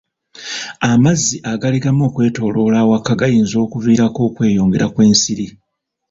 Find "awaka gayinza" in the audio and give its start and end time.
2.83-3.55